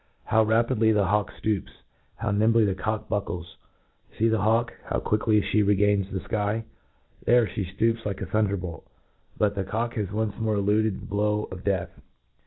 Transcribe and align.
How 0.23 0.41
rapidly 0.41 0.91
the 0.91 1.05
hawk 1.05 1.31
ftoops— 1.31 1.69
Jiowniinbly 2.23 2.65
the 2.65 2.73
cock 2.73 3.07
buckles 3.07 3.57
WScc 4.17 4.31
the 4.31 4.39
hawk! 4.41 4.73
how 4.85 4.99
quickly 4.99 5.41
flie 5.41 5.61
regains 5.61 6.09
the 6.09 6.17
iky! 6.21 6.63
dicrc 7.27 7.49
(he 7.49 7.65
(iopps 7.65 8.03
like 8.03 8.19
a 8.19 8.25
thunderbolt!— 8.25 8.87
but 9.37 9.53
the 9.53 9.63
cock 9.63 9.93
has 9.97 10.11
once 10.11 10.33
more 10.39 10.55
eluded 10.55 11.01
the 11.01 11.05
blow 11.05 11.43
of 11.51 11.63
death 11.63 11.91